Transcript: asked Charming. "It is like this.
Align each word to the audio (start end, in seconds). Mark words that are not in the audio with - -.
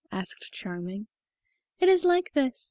asked 0.11 0.51
Charming. 0.51 1.05
"It 1.79 1.87
is 1.87 2.03
like 2.03 2.31
this. 2.33 2.59